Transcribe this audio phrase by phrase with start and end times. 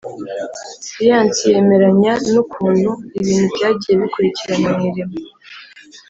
[0.87, 5.17] Siyansi yemeranya n ukuntu ibintu byagiye bikurikirana mu irema